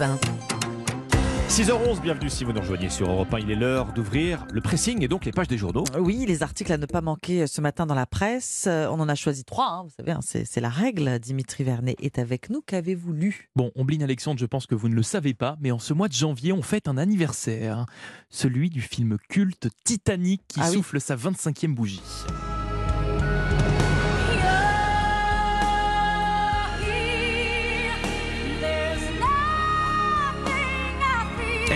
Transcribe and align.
Europe 0.00 0.20
1. 0.22 1.48
6h11, 1.48 2.02
bienvenue 2.02 2.28
si 2.28 2.44
vous 2.44 2.52
nous 2.52 2.60
rejoignez 2.60 2.90
sur 2.90 3.10
Europe 3.10 3.32
1. 3.32 3.38
Il 3.40 3.50
est 3.50 3.54
l'heure 3.56 3.92
d'ouvrir 3.94 4.46
le 4.52 4.60
pressing 4.60 5.02
et 5.02 5.08
donc 5.08 5.24
les 5.24 5.32
pages 5.32 5.48
des 5.48 5.56
journaux. 5.56 5.84
Oui, 5.98 6.24
les 6.26 6.42
articles 6.42 6.72
à 6.72 6.76
ne 6.76 6.84
pas 6.86 7.00
manquer 7.00 7.46
ce 7.46 7.60
matin 7.60 7.86
dans 7.86 7.94
la 7.94 8.06
presse. 8.06 8.66
Euh, 8.68 8.86
On 8.90 9.00
en 9.00 9.08
a 9.08 9.14
choisi 9.14 9.44
trois, 9.44 9.66
hein, 9.70 9.82
vous 9.84 9.90
savez, 9.96 10.12
hein, 10.12 10.20
c'est 10.22 10.44
c'est 10.44 10.60
la 10.60 10.68
règle. 10.68 11.18
Dimitri 11.18 11.64
Vernet 11.64 11.96
est 12.00 12.18
avec 12.18 12.50
nous. 12.50 12.60
Qu'avez-vous 12.60 13.12
lu? 13.12 13.48
Bon, 13.56 13.70
Ombline 13.76 14.02
Alexandre, 14.02 14.38
je 14.38 14.46
pense 14.46 14.66
que 14.66 14.74
vous 14.74 14.88
ne 14.88 14.94
le 14.94 15.02
savez 15.02 15.34
pas, 15.34 15.56
mais 15.60 15.70
en 15.70 15.78
ce 15.78 15.94
mois 15.94 16.08
de 16.08 16.12
janvier, 16.14 16.52
on 16.52 16.62
fête 16.62 16.86
un 16.86 16.98
anniversaire. 16.98 17.86
Celui 18.28 18.68
du 18.70 18.82
film 18.82 19.16
culte 19.28 19.68
Titanic 19.84 20.42
qui 20.48 20.60
Ah 20.62 20.66
oui. 20.68 20.76
souffle 20.76 21.00
sa 21.00 21.16
25e 21.16 21.74
bougie. 21.74 22.02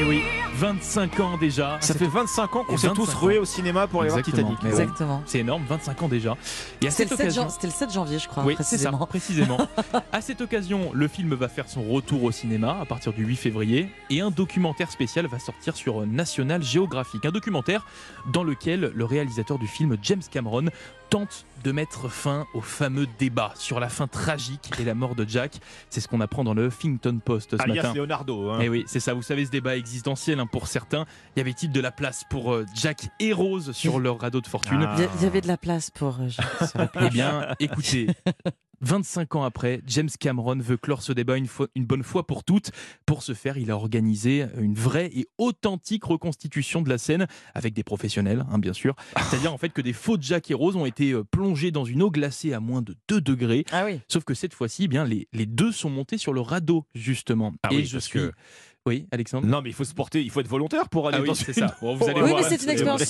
Eh 0.02 0.04
oui, 0.04 0.31
25 0.62 1.18
ans 1.18 1.38
déjà. 1.38 1.78
Ça 1.80 1.92
fait 1.92 2.06
25 2.06 2.54
ans 2.54 2.62
qu'on 2.62 2.76
s'est 2.76 2.86
tous 2.90 3.06
25 3.06 3.18
rués 3.18 3.38
au 3.38 3.44
cinéma 3.44 3.88
pour 3.88 4.02
aller 4.02 4.10
voir 4.10 4.20
Exactement. 4.20 4.54
Titanic. 4.54 4.72
Exactement. 4.80 5.22
C'est 5.26 5.40
énorme, 5.40 5.64
25 5.68 6.02
ans 6.02 6.08
déjà. 6.08 6.36
Et 6.80 6.86
à 6.86 6.90
C'était 6.92 7.16
cette 7.16 7.18
le, 7.26 7.30
7 7.32 7.38
occasion, 7.42 7.58
le 7.64 7.70
7 7.70 7.92
janvier, 7.92 8.18
je 8.20 8.28
crois, 8.28 8.44
oui, 8.44 8.54
c'est 8.60 8.78
ça, 8.78 8.92
précisément. 8.92 9.56
précisément. 9.66 9.68
à 10.12 10.20
cette 10.20 10.40
occasion, 10.40 10.92
le 10.94 11.08
film 11.08 11.34
va 11.34 11.48
faire 11.48 11.68
son 11.68 11.82
retour 11.82 12.22
au 12.22 12.30
cinéma 12.30 12.78
à 12.80 12.84
partir 12.84 13.12
du 13.12 13.24
8 13.24 13.34
février 13.34 13.88
et 14.08 14.20
un 14.20 14.30
documentaire 14.30 14.92
spécial 14.92 15.26
va 15.26 15.40
sortir 15.40 15.74
sur 15.74 16.06
National 16.06 16.62
Geographic. 16.62 17.26
Un 17.26 17.32
documentaire 17.32 17.84
dans 18.32 18.44
lequel 18.44 18.92
le 18.94 19.04
réalisateur 19.04 19.58
du 19.58 19.66
film, 19.66 19.96
James 20.02 20.22
Cameron, 20.30 20.66
tente 21.10 21.44
de 21.62 21.72
mettre 21.72 22.08
fin 22.08 22.46
au 22.54 22.62
fameux 22.62 23.06
débat 23.18 23.52
sur 23.56 23.80
la 23.80 23.90
fin 23.90 24.06
tragique 24.06 24.70
et 24.80 24.84
la 24.84 24.94
mort 24.94 25.14
de 25.14 25.26
Jack. 25.28 25.58
C'est 25.90 26.00
ce 26.00 26.08
qu'on 26.08 26.20
apprend 26.22 26.42
dans 26.42 26.54
le 26.54 26.68
Huffington 26.68 27.20
Post 27.22 27.56
ce 27.58 27.62
Alias 27.62 27.82
matin. 27.82 27.94
Leonardo. 27.94 28.48
hein. 28.50 28.58
Eh 28.62 28.68
oui, 28.70 28.84
c'est 28.86 28.98
ça, 28.98 29.12
vous 29.12 29.20
savez, 29.22 29.44
ce 29.44 29.50
débat 29.50 29.76
existentiel 29.76 30.40
hein, 30.40 30.46
pour 30.52 30.68
certains. 30.68 31.06
Y 31.36 31.40
avait-il 31.40 31.72
de 31.72 31.80
la 31.80 31.90
place 31.90 32.22
pour 32.30 32.52
euh, 32.52 32.64
Jack 32.74 33.08
et 33.18 33.32
Rose 33.32 33.72
sur 33.72 33.98
leur 33.98 34.20
radeau 34.20 34.40
de 34.40 34.46
fortune 34.46 34.78
Ah. 34.82 34.94
Il 34.96 35.02
y 35.02 35.06
a- 35.06 35.10
il 35.16 35.22
y 35.22 35.26
avait 35.26 35.40
de 35.40 35.48
la 35.48 35.56
place 35.56 35.90
pour. 35.90 36.18
euh, 36.20 36.28
la 36.76 36.90
eh 37.06 37.10
bien, 37.10 37.48
écoutez, 37.58 38.06
25 38.84 39.36
ans 39.36 39.44
après, 39.44 39.80
James 39.86 40.08
Cameron 40.18 40.56
veut 40.58 40.76
clore 40.76 41.02
ce 41.02 41.12
débat 41.12 41.36
une, 41.36 41.46
fois- 41.46 41.68
une 41.76 41.84
bonne 41.86 42.02
fois 42.02 42.26
pour 42.26 42.42
toutes. 42.42 42.72
Pour 43.06 43.22
ce 43.22 43.32
faire, 43.32 43.56
il 43.56 43.70
a 43.70 43.76
organisé 43.76 44.46
une 44.58 44.74
vraie 44.74 45.08
et 45.14 45.28
authentique 45.38 46.02
reconstitution 46.04 46.82
de 46.82 46.88
la 46.88 46.98
scène 46.98 47.28
avec 47.54 47.74
des 47.74 47.84
professionnels, 47.84 48.44
hein, 48.50 48.58
bien 48.58 48.72
sûr. 48.72 48.96
C'est-à-dire 49.30 49.52
en 49.54 49.58
fait 49.58 49.68
que 49.68 49.82
des 49.82 49.92
faux 49.92 50.16
Jack 50.20 50.50
et 50.50 50.54
Rose 50.54 50.74
ont 50.74 50.84
été 50.86 51.12
euh, 51.12 51.22
plongés 51.22 51.70
dans 51.70 51.84
une 51.84 52.02
eau 52.02 52.10
glacée 52.10 52.52
à 52.54 52.58
moins 52.60 52.82
de 52.82 52.96
2 53.08 53.20
degrés. 53.20 53.64
Ah 53.70 53.84
oui. 53.84 54.00
Sauf 54.08 54.24
que 54.24 54.34
cette 54.34 54.52
fois-ci, 54.52 54.84
eh 54.84 54.88
bien 54.88 55.04
les, 55.04 55.28
les 55.32 55.46
deux 55.46 55.70
sont 55.70 55.90
montés 55.90 56.18
sur 56.18 56.32
le 56.32 56.40
radeau 56.40 56.84
justement. 56.94 57.52
Ah 57.62 57.68
et 57.70 57.76
oui, 57.76 57.84
je 57.86 57.92
parce 57.98 58.06
suis. 58.06 58.18
que- 58.18 58.32
Oui, 58.84 59.06
Alexandre. 59.12 59.46
Non, 59.46 59.62
mais 59.62 59.70
il 59.70 59.74
faut 59.74 59.84
se 59.84 59.94
porter, 59.94 60.22
il 60.22 60.30
faut 60.30 60.40
être 60.40 60.48
volontaire 60.48 60.88
pour 60.88 61.06
aller 61.06 61.18
Ah 61.18 61.22
oui, 61.22 61.28
dans 61.28 61.34
c'est 61.34 61.48
une- 61.56 61.68
ça. 61.68 61.76
Bon, 61.80 61.94
vous 61.94 62.04
allez 62.04 62.20
Oui, 62.20 62.30
voir, 62.30 62.42
mais 62.42 62.48
c'est 62.48 62.54
une, 62.56 62.60
c'est 62.62 62.72
expérience, 62.72 63.00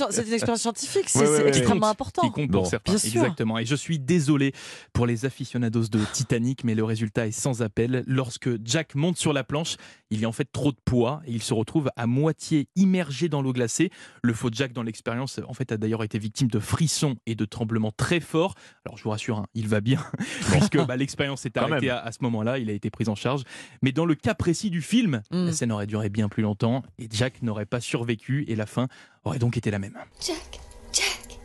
une 0.48 0.56
scientifique, 0.56 1.08
c'est 1.08 1.18
Ouais, 1.20 1.24
ouais, 1.28 1.36
c'est 1.38 1.42
ouais, 1.44 1.48
extrêmement 1.48 1.86
qui 1.86 1.90
important. 1.92 2.22
qui 2.22 2.30
compte 2.32 2.50
pour 2.50 2.66
certains. 2.66 2.92
bien 2.92 2.98
sûr. 2.98 3.22
Exactement. 3.22 3.58
Et 3.58 3.64
je 3.64 3.74
suis 3.74 3.98
désolé 3.98 4.52
pour 4.92 5.06
les 5.06 5.24
aficionados 5.24 5.84
de 5.88 6.00
Titanic, 6.12 6.64
mais 6.64 6.74
le 6.74 6.84
résultat 6.84 7.26
est 7.26 7.30
sans 7.32 7.62
appel. 7.62 8.04
Lorsque 8.06 8.50
Jack 8.66 8.94
monte 8.94 9.16
sur 9.16 9.32
la 9.32 9.44
planche, 9.44 9.76
il 10.10 10.20
y 10.20 10.26
a 10.26 10.28
en 10.28 10.32
fait 10.32 10.46
trop 10.52 10.72
de 10.72 10.76
poids 10.84 11.22
et 11.26 11.32
il 11.32 11.42
se 11.42 11.54
retrouve 11.54 11.90
à 11.96 12.06
moitié 12.06 12.68
immergé 12.76 13.30
dans 13.30 13.40
l'eau 13.40 13.54
glacée. 13.54 13.90
Le 14.22 14.34
faux 14.34 14.50
Jack 14.52 14.74
dans 14.74 14.82
l'expérience, 14.82 15.40
en 15.48 15.54
fait, 15.54 15.72
a 15.72 15.78
d'ailleurs 15.78 16.04
été 16.04 16.18
victime 16.18 16.48
de 16.48 16.58
frissons 16.58 17.16
et 17.24 17.34
de 17.34 17.46
tremblements 17.46 17.92
très 17.96 18.20
forts. 18.20 18.54
Alors 18.84 18.98
je 18.98 19.04
vous 19.04 19.10
rassure, 19.10 19.38
hein, 19.38 19.46
il 19.54 19.68
va 19.68 19.80
bien, 19.80 20.04
puisque 20.52 20.76
bah, 20.84 20.96
l'expérience 20.96 21.40
s'est 21.40 21.56
arrêtée 21.56 21.88
à 21.88 22.12
ce 22.12 22.18
moment-là. 22.20 22.58
Il 22.58 22.68
a 22.68 22.74
été 22.74 22.90
pris 22.90 23.08
en 23.08 23.14
charge. 23.14 23.42
Mais 23.80 23.92
dans 23.92 24.04
le 24.04 24.14
cas 24.14 24.34
précis 24.34 24.68
du 24.68 24.82
film, 24.82 25.22
Mm. 25.30 25.50
Scène 25.62 25.70
aurait 25.70 25.86
duré 25.86 26.08
bien 26.08 26.28
plus 26.28 26.42
longtemps 26.42 26.82
et 26.98 27.06
Jack 27.12 27.40
n'aurait 27.40 27.66
pas 27.66 27.80
survécu 27.80 28.44
et 28.48 28.56
la 28.56 28.66
fin 28.66 28.88
aurait 29.22 29.38
donc 29.38 29.56
été 29.56 29.70
la 29.70 29.78
même. 29.78 29.96
Jack, 30.20 30.58
Jack, 30.92 31.38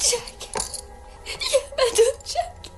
Jack. 0.00 0.50
Il 1.26 1.30
n'y 1.30 1.54
a 1.54 1.76
pas 1.76 1.88
de 1.96 2.02
Jack. 2.26 2.72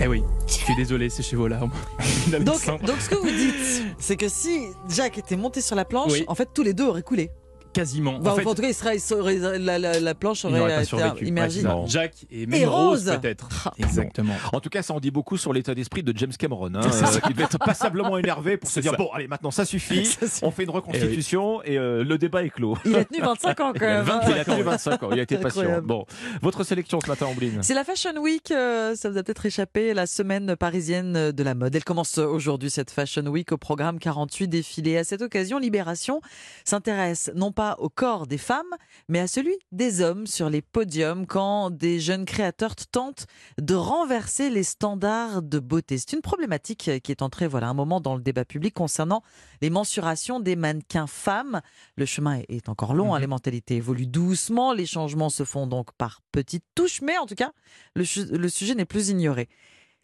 Eh 0.00 0.06
oui, 0.06 0.22
je 0.46 0.52
suis 0.52 0.76
désolé, 0.76 1.10
c'est 1.10 1.24
chez 1.24 1.34
vos 1.34 1.48
larmes. 1.48 1.72
Donc, 2.30 2.44
donc, 2.84 3.00
ce 3.00 3.08
que 3.08 3.16
vous 3.16 3.26
dites, 3.28 3.96
c'est 3.98 4.16
que 4.16 4.28
si 4.28 4.66
Jack 4.88 5.18
était 5.18 5.36
monté 5.36 5.60
sur 5.60 5.74
la 5.74 5.84
planche, 5.84 6.12
Oui. 6.12 6.24
en 6.28 6.36
fait, 6.36 6.48
tous 6.54 6.62
les 6.62 6.74
deux 6.74 6.84
auraient 6.86 7.02
coulé. 7.02 7.30
Quasiment. 7.72 8.18
Bah, 8.18 8.32
en 8.32 8.36
fait, 8.36 8.46
en 8.46 8.54
tout 8.54 8.62
cas, 8.62 8.68
il 8.68 8.74
serait, 8.74 8.96
il 8.96 9.00
serait- 9.00 9.58
la, 9.58 9.78
la- 9.78 10.00
la 10.00 10.14
planche 10.14 10.44
aurait 10.44 10.74
été 10.74 10.84
survécu. 10.84 11.26
immergée. 11.26 11.64
Ouais. 11.64 11.72
Jack 11.86 12.14
et 12.30 12.46
même 12.46 12.60
Et 12.60 12.66
Rose, 12.66 13.08
Rose. 13.08 13.18
peut-être. 13.20 13.48
Ah. 13.66 13.72
Exactement. 13.78 14.34
En 14.52 14.60
tout 14.60 14.70
cas, 14.70 14.82
ça 14.82 14.92
en 14.94 14.98
dit 15.00 15.10
beaucoup 15.12 15.36
sur 15.36 15.52
l'état 15.52 15.74
d'esprit 15.74 16.02
de 16.02 16.12
James 16.16 16.32
Cameron. 16.36 16.74
hein, 16.74 16.80
euh, 16.84 17.18
il 17.28 17.34
devait 17.34 17.44
être 17.44 17.58
passablement 17.58 18.18
énervé 18.18 18.56
pour 18.56 18.68
se 18.70 18.80
dire 18.80 18.90
ça. 18.92 18.96
bon, 18.96 19.08
allez, 19.14 19.28
maintenant 19.28 19.50
ça 19.52 19.64
suffit. 19.64 20.04
Ça, 20.20 20.26
On 20.46 20.50
fait 20.50 20.64
une 20.64 20.70
reconstitution 20.70 21.62
et, 21.62 21.78
euh, 21.78 22.02
le 22.04 22.18
débat 22.18 22.42
est 22.42 22.50
clos. 22.50 22.76
Il 22.84 22.96
a 22.96 23.04
tenu 23.04 23.20
25 23.20 23.60
ans 23.60 23.72
quand 23.72 23.80
même. 23.80 24.04
Il 24.28 24.32
a 24.34 24.44
tenu 24.44 24.62
25 24.62 25.02
ans, 25.04 25.08
il 25.12 25.18
a 25.18 25.22
été 25.22 25.36
patient. 25.36 25.80
Bon, 25.82 26.04
votre 26.42 26.64
sélection 26.64 26.98
ce 27.00 27.08
matin, 27.08 27.26
Ombline 27.26 27.62
C'est 27.62 27.74
la 27.74 27.84
Fashion 27.84 28.16
Week, 28.20 28.50
euh, 28.50 28.94
ça 28.96 29.10
vous 29.10 29.16
a 29.18 29.22
peut-être 29.22 29.46
échappé, 29.46 29.94
la 29.94 30.06
semaine 30.06 30.56
parisienne 30.56 31.30
de 31.32 31.42
la 31.42 31.54
mode. 31.54 31.74
Elle 31.76 31.84
commence 31.84 32.18
aujourd'hui, 32.18 32.70
cette 32.70 32.90
Fashion 32.90 33.22
Week, 33.26 33.52
au 33.52 33.56
programme 33.58 33.98
48 33.98 34.48
défilés. 34.48 34.96
À 34.98 35.04
cette 35.04 35.22
occasion, 35.22 35.58
Libération 35.58 36.20
s'intéresse 36.64 37.30
non 37.34 37.52
pas 37.52 37.59
au 37.78 37.88
corps 37.88 38.26
des 38.26 38.38
femmes, 38.38 38.74
mais 39.08 39.20
à 39.20 39.26
celui 39.26 39.54
des 39.72 40.00
hommes 40.00 40.26
sur 40.26 40.48
les 40.50 40.62
podiums 40.62 41.26
quand 41.26 41.70
des 41.70 42.00
jeunes 42.00 42.24
créateurs 42.24 42.74
tentent 42.74 43.26
de 43.60 43.74
renverser 43.74 44.50
les 44.50 44.62
standards 44.62 45.42
de 45.42 45.58
beauté. 45.58 45.98
C'est 45.98 46.12
une 46.14 46.22
problématique 46.22 46.90
qui 47.02 47.12
est 47.12 47.22
entrée 47.22 47.46
voilà, 47.46 47.68
un 47.68 47.74
moment 47.74 48.00
dans 48.00 48.14
le 48.16 48.22
débat 48.22 48.44
public 48.44 48.74
concernant 48.74 49.22
les 49.60 49.70
mensurations 49.70 50.40
des 50.40 50.56
mannequins 50.56 51.06
femmes. 51.06 51.60
Le 51.96 52.06
chemin 52.06 52.40
est- 52.48 52.68
encore 52.68 52.94
long, 52.94 53.12
hein, 53.14 53.18
Mhm. 53.18 53.22
les 53.22 53.26
mentalités 53.26 53.76
évoluent 53.76 54.06
doucement, 54.06 54.72
les 54.72 54.86
changements 54.86 55.30
se 55.30 55.44
font 55.44 55.66
donc 55.66 55.92
par 55.92 56.20
petites 56.32 56.64
touches, 56.74 57.02
mais 57.02 57.18
en 57.18 57.26
tout 57.26 57.34
cas, 57.34 57.52
le 57.94 58.04
sujet 58.48 58.74
n'est 58.74 58.84
plus 58.84 59.08
ignoré. 59.10 59.48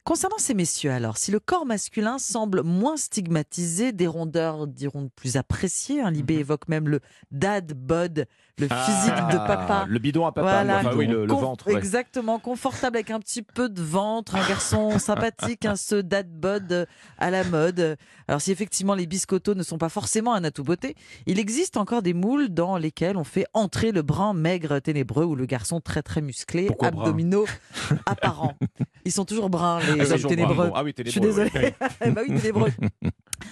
Concernant 0.06 0.38
ces 0.38 0.54
messieurs 0.54 0.92
alors, 0.92 1.16
si 1.16 1.32
le 1.32 1.40
corps 1.40 1.66
masculin 1.66 2.20
semble 2.20 2.62
moins 2.62 2.96
stigmatisé, 2.96 3.90
des 3.90 4.06
rondeurs 4.06 4.68
diront 4.68 5.10
plus 5.16 5.36
appréciées, 5.36 6.00
hein, 6.00 6.12
Libé 6.12 6.34
Mhm. 6.34 6.40
évoque 6.40 6.68
même 6.68 6.88
le 6.88 7.00
dad 7.32 7.72
bod, 7.74 8.26
le 8.58 8.68
physique 8.68 9.14
de 9.32 9.36
papa. 9.36 9.82
Ah, 9.82 9.86
Le 9.88 9.98
bidon 9.98 10.26
à 10.26 10.32
papa, 10.32 10.50
Voilà. 10.50 10.78
enfin, 10.78 10.92
oui, 10.96 11.06
le, 11.06 11.26
ventre. 11.26 11.66
ouais. 11.66 11.74
Exactement, 11.74 12.38
confortable 12.38 12.96
avec 12.96 13.10
un 13.10 13.20
petit 13.20 13.42
peu 13.42 13.68
de 13.68 13.82
ventre, 13.82 14.34
un 14.34 14.48
garçon 14.48 14.98
sympathique, 14.98 15.66
un 15.66 15.76
ce 15.76 15.96
dad 15.96 16.28
bod 16.28 16.86
à 17.18 17.30
la 17.30 17.44
mode. 17.44 17.96
Alors 18.28 18.40
si 18.40 18.50
effectivement 18.52 18.94
les 18.94 19.06
biscottos 19.06 19.54
ne 19.54 19.62
sont 19.62 19.76
pas 19.78 19.90
forcément 19.90 20.32
un 20.34 20.42
atout 20.44 20.64
beauté, 20.64 20.94
il 21.26 21.38
existe 21.38 21.76
encore 21.76 22.00
des 22.02 22.14
moules 22.14 22.48
dans 22.48 22.78
lesquels 22.78 23.16
on 23.18 23.24
fait 23.24 23.44
entrer 23.52 23.92
le 23.92 24.00
brun 24.02 24.32
maigre 24.32 24.78
ténébreux 24.80 25.24
ou 25.24 25.34
le 25.36 25.44
garçon 25.46 25.80
très 25.80 26.02
très 26.02 26.22
musclé, 26.22 26.66
Pourquoi 26.66 26.88
abdominaux 26.88 27.46
apparents. 28.06 28.54
Ils 29.04 29.12
sont 29.12 29.24
toujours 29.26 29.50
bruns 29.50 29.80
les 29.80 30.00
Ah, 30.00 30.04
hommes 30.04 30.12
toujours 30.12 30.30
ténébreux. 30.30 30.70
Ah 30.74 30.82
oui, 30.82 30.94
Je 30.96 31.10
suis 31.10 31.20
ténébreux, 31.20 31.44
désolée. 31.44 31.74
ouais. 32.00 32.10
bah 32.10 32.22
oui, 32.26 32.34
ténébreux. 32.40 32.70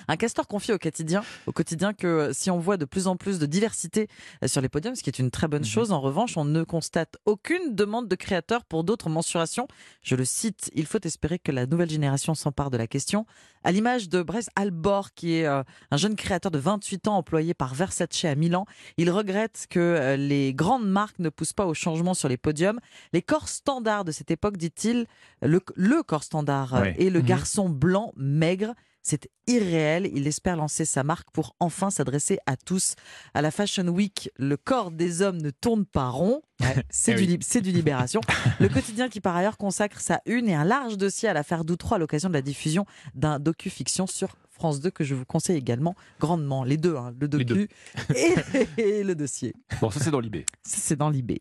Un 0.09 0.17
castor 0.17 0.47
confie 0.47 0.73
au 0.73 0.79
quotidien, 0.79 1.23
au 1.47 1.53
quotidien 1.53 1.93
que 1.95 2.07
euh, 2.07 2.33
si 2.33 2.51
on 2.51 2.59
voit 2.59 2.77
de 2.77 2.85
plus 2.85 3.07
en 3.07 3.17
plus 3.17 3.39
de 3.39 3.47
diversité 3.47 4.09
euh, 4.43 4.49
sur 4.49 4.61
les 4.61 4.69
podiums, 4.69 4.95
ce 4.95 5.03
qui 5.03 5.11
est 5.11 5.19
une 5.19 5.31
très 5.31 5.49
bonne 5.49 5.63
Mhm. 5.63 5.69
chose, 5.69 5.93
en 5.93 6.01
revanche, 6.01 6.37
on 6.37 6.45
ne 6.45 6.63
constate 6.63 7.17
aucune 7.25 7.75
demande 7.75 8.09
de 8.09 8.15
créateurs 8.17 8.65
pour 8.65 8.85
d'autres 8.85 9.09
mensurations. 9.09 9.67
Je 10.03 10.15
le 10.17 10.25
cite, 10.25 10.71
il 10.75 10.87
faut 10.87 10.99
espérer 11.05 11.39
que 11.39 11.53
la 11.53 11.67
nouvelle 11.67 11.91
génération 11.91 12.35
s'empare 12.35 12.71
de 12.71 12.77
la 12.77 12.87
question. 12.87 13.27
À 13.65 13.73
l'image 13.73 14.09
de 14.11 14.23
Brez 14.23 14.41
Albor, 14.57 15.13
qui 15.15 15.37
est 15.37 15.47
euh, 15.47 15.63
un 15.91 15.97
jeune 15.97 16.17
créateur 16.17 16.51
de 16.51 16.59
28 16.59 17.09
ans 17.09 17.17
employé 17.17 17.55
par 17.55 17.75
Versace 17.75 18.25
à 18.25 18.35
Milan, 18.35 18.67
il 18.99 19.11
regrette 19.11 19.67
que 19.71 20.17
les 20.19 20.53
grandes 20.53 20.87
marques 20.89 21.19
ne 21.19 21.31
poussent 21.31 21.55
pas 21.55 21.65
au 21.67 21.73
changement 21.75 22.13
sur 22.15 22.29
les 22.29 22.37
podiums. 22.37 22.79
Les 23.15 23.23
corps 23.23 23.49
standards 23.49 24.05
de 24.05 24.13
cette 24.13 24.31
époque, 24.31 24.59
dit-il, 24.59 25.07
le, 25.41 25.61
le 25.77 26.03
corps 26.03 26.25
standard 26.25 26.75
Ouais. 26.75 26.95
et 26.99 27.09
le 27.09 27.21
Mhm. 27.21 27.27
garçon 27.27 27.69
blanc 27.71 28.13
maigre. 28.17 28.75
C'est 29.07 29.29
irréel. 29.47 30.11
Il 30.15 30.27
espère 30.27 30.57
lancer 30.57 30.87
sa 30.87 31.05
marque 31.05 31.31
pour 31.31 31.55
enfin 31.61 31.91
s'adresser 31.91 32.39
à 32.47 32.57
tous. 32.57 32.95
À 33.35 33.43
la 33.43 33.51
Fashion 33.51 33.87
Week, 33.89 34.31
le 34.37 34.57
corps 34.57 34.91
des 34.91 35.21
hommes 35.21 35.43
ne 35.43 35.51
tourne 35.51 35.85
pas 35.85 36.09
rond. 36.09 36.41
C'est 36.91 37.13
Eh 37.21 37.27
du, 37.27 37.39
c'est 37.43 37.61
du 37.61 37.71
Libération. 37.71 38.21
Le 38.61 38.69
quotidien 38.69 39.09
qui, 39.09 39.21
par 39.21 39.37
ailleurs, 39.37 39.59
consacre 39.59 40.01
sa 40.01 40.21
une 40.25 40.49
et 40.49 40.55
un 40.55 40.65
large 40.65 40.97
dossier 40.97 41.29
à 41.29 41.35
l'affaire 41.35 41.65
Doutreau 41.65 41.97
à 41.97 41.99
l'occasion 41.99 42.29
de 42.29 42.35
la 42.35 42.43
diffusion 42.43 42.87
d'un 43.15 43.41
docu-fiction 43.41 44.07
sur 44.07 44.37
France 44.51 44.81
2 44.81 44.91
que 44.91 45.03
je 45.05 45.15
vous 45.17 45.25
conseille 45.27 45.59
également 45.59 45.97
grandement. 46.21 46.63
Les 46.63 46.77
deux, 46.77 46.97
hein, 46.97 47.13
le 47.21 47.27
docu 47.29 47.69
et, 48.15 48.35
et 48.79 49.03
le 49.05 49.17
dossier. 49.17 49.53
Bon, 49.81 49.91
ça 49.91 49.99
c'est 50.01 50.13
dans 50.13 50.21
l'IB. 50.21 50.45
Ça, 50.63 50.77
C'est 50.81 50.97
dans 50.97 51.11
l'IB. 51.11 51.33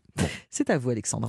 C'est 0.50 0.68
à 0.68 0.76
vous, 0.78 0.90
Alexandre. 0.90 1.28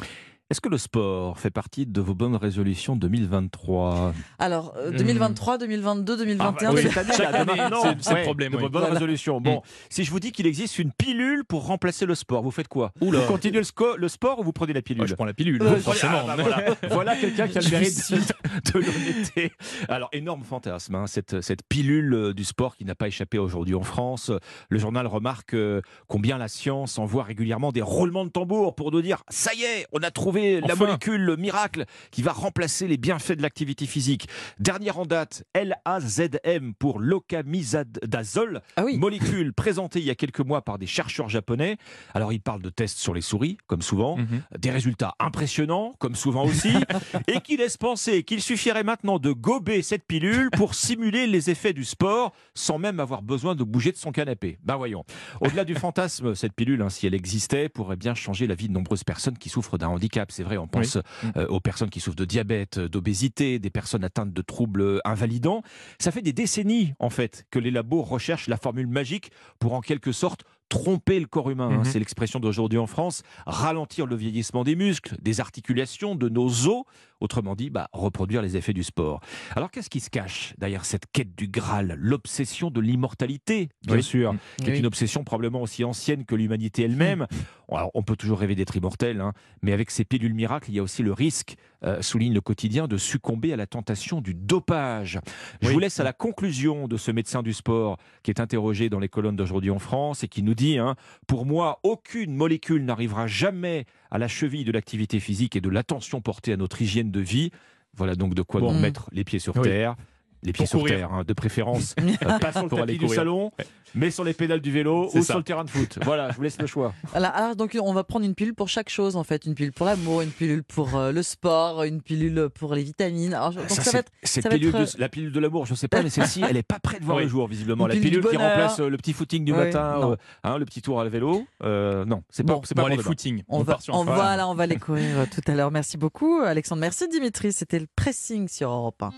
Est-ce 0.51 0.61
que 0.61 0.69
le 0.69 0.77
sport 0.77 1.39
fait 1.39 1.49
partie 1.49 1.87
de 1.87 1.99
vos 2.01 2.13
bonnes 2.13 2.35
résolutions 2.35 2.95
2023 2.95 4.13
Alors, 4.37 4.75
euh, 4.77 4.91
Hmm. 4.91 4.97
2023, 4.97 5.57
2022, 5.57 6.17
2021. 6.17 6.69
Ah, 6.69 6.71
bah, 6.71 6.75
oui, 6.75 6.83
2000 6.83 6.87
cette 6.93 6.97
année, 6.99 7.13
Chaque 7.17 7.31
là, 7.31 7.31
de 7.45 7.49
année, 7.51 7.61
maintenant, 7.61 7.81
c'est- 7.81 7.95
c'est 8.09 8.13
le 8.15 8.21
problème, 8.21 8.51
De 8.51 8.57
oui. 8.57 8.61
vos 8.63 8.69
bonnes 8.69 8.81
Voilà. 8.83 8.93
résolutions. 8.93 9.41
Bon, 9.41 9.63
si 9.89 10.03
je 10.03 10.11
vous 10.11 10.19
dis 10.19 10.31
qu'il 10.31 10.45
existe 10.45 10.77
une 10.77 10.91
pilule 10.91 11.45
pour 11.45 11.65
remplacer 11.65 12.05
le 12.05 12.13
sport, 12.13 12.43
vous 12.43 12.51
faites 12.51 12.67
quoi? 12.67 12.91
Oula. 13.01 13.21
Vous 13.21 13.25
continuez 13.27 13.57
le, 13.57 13.63
sco- 13.63 13.95
le 13.97 14.07
sport 14.07 14.37
ou 14.39 14.43
vous 14.43 14.53
prenez 14.53 14.73
la 14.73 14.83
pilule? 14.83 15.07
Je 15.07 15.15
prends 15.15 15.25
la 15.25 15.33
pilule, 15.33 15.63
Euh, 15.63 15.77
forcément. 15.77 16.19
Ah, 16.29 16.35
bah, 16.37 16.43
voilà, 16.43 16.63
Voilà 16.91 17.15
quelqu'un 17.17 17.47
qui 17.47 17.57
a 17.57 17.61
le 17.61 17.69
mérite 17.71 18.11
de 18.75 18.79
l'honnêteté. 18.79 19.51
Alors, 19.89 20.09
énorme 20.13 20.43
fantasme, 20.43 20.93
hein, 20.93 21.07
cette, 21.07 21.41
cette 21.41 21.63
pilule 21.67 22.13
euh, 22.13 22.33
du 22.35 22.43
sport 22.43 22.75
qui 22.75 22.85
n'a 22.85 22.93
pas 22.93 23.07
échappé 23.07 23.39
aujourd'hui 23.39 23.73
en 23.73 23.81
France. 23.81 24.29
Le 24.69 24.77
journal 24.77 25.07
remarque 25.07 25.55
euh, 25.55 25.81
combien 26.07 26.37
la 26.37 26.49
science 26.49 26.99
envoie 26.99 27.23
régulièrement 27.23 27.71
des 27.71 27.81
roulements 27.81 28.25
de 28.25 28.29
tambour 28.29 28.75
pour 28.75 28.91
nous 28.91 29.01
dire 29.01 29.23
ça 29.29 29.51
y 29.55 29.63
est, 29.63 29.87
on 29.91 30.03
a 30.03 30.11
trouvé 30.11 30.34
la 30.35 30.73
Enfin. 30.73 30.85
molécule 30.85 31.35
miracle 31.37 31.85
qui 32.11 32.21
va 32.21 32.31
remplacer 32.31 32.87
les 32.87 32.97
bienfaits 32.97 33.33
de 33.33 33.41
l'activité 33.41 33.85
physique. 33.85 34.27
Dernière 34.59 34.99
en 34.99 35.05
date, 35.05 35.43
LAZM 35.55 36.73
pour 36.77 36.99
locamizadazole, 36.99 38.61
Ah 38.75 38.83
oui. 38.85 38.97
molécule 38.97 39.53
présentée 39.53 39.99
il 39.99 40.05
y 40.05 40.09
a 40.11 40.15
quelques 40.15 40.39
mois 40.41 40.61
par 40.63 40.77
des 40.77 40.87
chercheurs 40.87 41.29
japonais. 41.29 41.77
Alors, 42.13 42.33
ils 42.33 42.41
parlent 42.41 42.61
de 42.61 42.69
tests 42.69 42.97
sur 42.97 43.13
les 43.13 43.21
souris, 43.21 43.57
comme 43.67 43.81
souvent 43.81 44.17
Mhm. 44.17 44.41
des 44.59 44.71
résultats 44.71 45.13
impressionnants, 45.19 45.93
comme 45.99 46.15
souvent 46.15 46.45
aussi, 46.45 46.73
et 47.27 47.41
qui 47.41 47.57
laisse 47.57 47.77
penser 47.77 48.23
qu'il 48.23 48.41
suffirait 48.41 48.83
maintenant 48.83 49.19
de 49.19 49.31
gober 49.31 49.81
cette 49.81 50.05
pilule 50.05 50.49
pour 50.51 50.73
simuler 50.75 51.27
les 51.27 51.49
effets 51.49 51.73
du 51.73 51.83
sport 51.85 52.33
sans 52.53 52.77
même 52.77 52.99
avoir 52.99 53.21
besoin 53.21 53.55
de 53.55 53.63
bouger 53.63 53.91
de 53.91 53.97
son 53.97 54.11
canapé. 54.11 54.57
Ben 54.63 54.75
voyons. 54.77 55.03
Au-delà 55.41 55.63
du 55.65 55.75
fantasme, 55.75 56.35
cette 56.35 56.53
pilule, 56.53 56.81
hein, 56.81 56.89
si 56.89 57.07
elle 57.07 57.13
existait, 57.13 57.69
pourrait 57.69 57.95
bien 57.95 58.13
changer 58.15 58.47
la 58.47 58.55
vie 58.55 58.67
de 58.67 58.73
nombreuses 58.73 59.03
personnes 59.03 59.37
qui 59.37 59.49
souffrent 59.49 59.77
d'un 59.77 59.87
handicap. 59.87 60.24
C'est 60.31 60.43
vrai, 60.43 60.57
on 60.57 60.67
pense 60.67 60.97
euh, 61.37 61.47
aux 61.47 61.59
personnes 61.59 61.89
qui 61.89 61.99
souffrent 61.99 62.15
de 62.15 62.25
diabète, 62.25 62.79
d'obésité, 62.79 63.59
des 63.59 63.69
personnes 63.69 64.03
atteintes 64.03 64.33
de 64.33 64.41
troubles 64.41 65.01
invalidants. 65.05 65.61
Ça 65.99 66.11
fait 66.11 66.21
des 66.21 66.33
décennies, 66.33 66.93
en 66.99 67.09
fait, 67.09 67.45
que 67.51 67.59
les 67.59 67.71
labos 67.71 68.01
recherchent 68.01 68.47
la 68.47 68.57
formule 68.57 68.87
magique 68.87 69.31
pour 69.59 69.73
en 69.73 69.81
quelque 69.81 70.11
sorte 70.11 70.41
tromper 70.67 71.19
le 71.19 71.27
corps 71.27 71.51
humain. 71.51 71.69
hein. 71.71 71.77
Mhm. 71.77 71.85
C'est 71.85 71.99
l'expression 71.99 72.39
d'aujourd'hui 72.39 72.79
en 72.79 72.87
France. 72.87 73.21
Ralentir 73.45 74.07
le 74.07 74.15
vieillissement 74.15 74.63
des 74.63 74.75
muscles, 74.75 75.15
des 75.21 75.39
articulations, 75.39 76.15
de 76.15 76.27
nos 76.27 76.67
os. 76.67 76.83
Autrement 77.21 77.55
dit, 77.55 77.69
bah, 77.69 77.87
reproduire 77.93 78.41
les 78.41 78.57
effets 78.57 78.73
du 78.73 78.83
sport. 78.83 79.21
Alors 79.55 79.71
qu'est-ce 79.71 79.89
qui 79.91 79.99
se 80.01 80.09
cache 80.09 80.53
derrière 80.57 80.83
cette 80.83 81.05
quête 81.13 81.35
du 81.35 81.47
Graal? 81.47 81.95
L'obsession 81.97 82.71
de 82.71 82.81
l'immortalité, 82.81 83.69
bien 83.85 83.97
Oui. 83.97 84.03
sûr, 84.03 84.33
Mm. 84.33 84.37
qui 84.57 84.69
est 84.69 84.73
Oui. 84.73 84.79
une 84.79 84.85
obsession 84.87 85.23
probablement 85.23 85.61
aussi 85.61 85.83
ancienne 85.83 86.25
que 86.25 86.35
l'humanité 86.35 86.83
elle-même. 86.83 87.27
Alors, 87.71 87.91
on 87.93 88.03
peut 88.03 88.15
toujours 88.15 88.39
rêver 88.39 88.55
d'être 88.55 88.75
immortel, 88.75 89.21
hein, 89.21 89.33
mais 89.61 89.73
avec 89.73 89.89
ces 89.91 90.05
pilules 90.05 90.33
miracles, 90.33 90.69
il 90.69 90.75
y 90.75 90.79
a 90.79 90.83
aussi 90.83 91.01
le 91.03 91.11
risque, 91.13 91.55
euh, 91.83 92.01
souligne 92.01 92.33
le 92.33 92.41
quotidien, 92.41 92.87
de 92.87 92.97
succomber 92.97 93.53
à 93.53 93.55
la 93.55 93.65
tentation 93.67 94.21
du 94.21 94.33
dopage. 94.33 95.19
Je 95.61 95.67
Oui. 95.67 95.73
vous 95.73 95.79
laisse 95.79 95.99
à 95.99 96.03
la 96.03 96.13
conclusion 96.13 96.87
de 96.87 96.97
ce 96.97 97.11
médecin 97.11 97.41
du 97.43 97.53
sport 97.53 97.97
qui 98.23 98.31
est 98.31 98.39
interrogé 98.39 98.89
dans 98.89 98.99
les 98.99 99.09
colonnes 99.09 99.35
d'aujourd'hui 99.35 99.71
en 99.71 99.79
France 99.79 100.23
et 100.23 100.27
qui 100.27 100.43
nous 100.43 100.53
dit, 100.55 100.77
hein, 100.77 100.95
pour 101.27 101.45
moi, 101.45 101.79
aucune 101.83 102.35
molécule 102.35 102.85
n'arrivera 102.85 103.27
jamais 103.27 103.85
à 104.11 104.17
la 104.17 104.27
cheville 104.27 104.63
de 104.63 104.71
l'activité 104.71 105.19
physique 105.19 105.55
et 105.55 105.61
de 105.61 105.69
l'attention 105.69 106.21
portée 106.21 106.53
à 106.53 106.57
notre 106.57 106.81
hygiène 106.81 107.11
de 107.11 107.19
vie. 107.19 107.51
Voilà 107.97 108.15
donc 108.15 108.35
de 108.35 108.41
quoi 108.41 108.59
Bon. 108.61 108.73
nous 108.73 108.79
mettre 108.79 109.09
les 109.11 109.23
pieds 109.23 109.39
sur 109.39 109.55
Oui. 109.57 109.63
terre. 109.63 109.95
Les 110.43 110.51
pieds 110.53 110.63
Pour 110.65 110.69
sur 110.69 110.79
courir. 110.81 110.97
terre, 110.97 111.13
hein, 111.13 111.23
de 111.25 111.33
préférence. 111.33 111.95
Euh, 112.23 112.37
pas 112.39 112.51
le 112.61 112.67
Pour 112.67 112.79
aller 112.79 112.93
tapis 112.97 113.07
du 113.07 113.13
salon, 113.15 113.51
mais 113.95 114.11
sur 114.11 114.23
les 114.23 114.33
pédales 114.33 114.61
du 114.61 114.71
vélo 114.71 115.09
ou 115.13 115.17
ça. 115.21 115.23
sur 115.23 115.37
le 115.37 115.43
terrain 115.43 115.63
de 115.63 115.69
foot. 115.69 115.97
Voilà, 116.05 116.29
je 116.31 116.35
vous 116.35 116.43
laisse 116.43 116.59
le 116.61 116.67
choix. 116.67 116.93
Voilà, 117.11 117.29
alors 117.29 117.55
donc 117.55 117.77
on 117.81 117.93
va 117.93 118.03
prendre 118.03 118.25
une 118.25 118.35
pilule 118.35 118.53
pour 118.53 118.69
chaque 118.69 118.89
chose 118.89 119.15
en 119.15 119.23
fait, 119.23 119.45
une 119.45 119.55
pilule 119.55 119.71
pour 119.73 119.85
l'amour, 119.85 120.21
une 120.21 120.29
pilule 120.31 120.63
pour 120.63 120.95
euh, 120.95 121.11
le 121.11 121.23
sport, 121.23 121.83
une 121.83 122.01
pilule 122.01 122.49
pour 122.53 122.75
les 122.75 122.83
vitamines. 122.83 123.33
Alors, 123.33 123.51
donc 123.53 123.69
ça, 123.69 123.81
Ça, 123.83 123.91
va 123.91 123.99
être 123.99 124.11
c'est- 124.23 124.27
cette 124.35 124.43
ça 124.43 124.49
va 124.49 124.55
pilule 124.55 124.75
être, 124.75 124.95
de- 124.95 125.01
la 125.01 125.09
pilule 125.09 125.31
de 125.31 125.39
l'amour, 125.39 125.65
je 125.65 125.73
sais 125.75 125.87
pas, 125.87 126.03
mais 126.03 126.09
celle-ci, 126.11 126.43
elle 126.47 126.57
est 126.57 126.63
pas 126.63 126.79
prête 126.79 126.99
de 127.01 127.05
voir 127.05 127.17
Oui. 127.17 127.23
le 127.23 127.29
jour, 127.29 127.47
visiblement. 127.47 127.85
Une 127.87 127.93
La 127.95 127.99
pilule 127.99 128.21
qui 128.25 128.37
remplace 128.37 128.79
euh, 128.79 128.89
le 128.89 128.97
petit 128.97 129.13
footing 129.13 129.45
du 129.45 129.51
Oui, 129.51 129.57
matin, 129.57 130.11
euh, 130.11 130.15
hein, 130.43 130.57
le 130.57 130.65
petit 130.65 130.81
tour 130.81 130.99
à 130.99 131.03
la 131.03 131.09
vélo. 131.09 131.45
Euh, 131.63 132.05
non, 132.05 132.21
c'est 132.29 132.43
pas, 132.43 132.53
Bon, 132.55 132.61
c'est 132.63 132.75
pas 132.75 132.81
Bon, 132.81 132.87
pour 132.87 132.89
les 132.89 132.97
demain. 132.97 133.07
footing. 133.07 133.43
on, 133.49 133.63
va, 133.63 133.77
on 133.89 134.03
voilà, 134.03 134.47
on 134.47 134.53
va 134.55 134.65
les 134.67 134.77
courir 134.77 135.19
euh, 135.19 135.25
tout 135.33 135.41
à 135.49 135.55
l'heure. 135.55 135.71
Merci 135.71 135.97
beaucoup 135.97 136.39
Alexandre. 136.41 136.81
Merci 136.81 137.07
Dimitri, 137.07 137.53
c'était 137.53 137.79
le 137.79 137.87
pressing 137.95 138.47
sur 138.47 138.69
Europe 138.69 139.01
1. 139.01 139.11